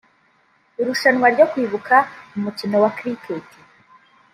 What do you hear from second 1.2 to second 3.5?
ryo kwibuka mu mukino wa Cricket